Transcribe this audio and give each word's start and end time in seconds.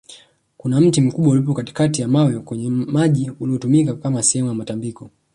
kuna 0.57 0.81
mti 0.81 1.01
mkubwa 1.01 1.31
uliopo 1.31 1.53
katikati 1.53 2.01
ya 2.01 2.07
mawe 2.07 2.39
kwenye 2.39 2.69
maji 2.69 3.31
uliotumika 3.39 3.93
Kama 3.93 4.23
sehemu 4.23 4.49
ya 4.49 4.55
matambiko 4.55 5.09